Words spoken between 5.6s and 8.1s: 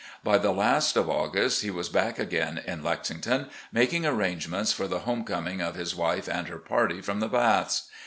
of his wife and her party from the Baths.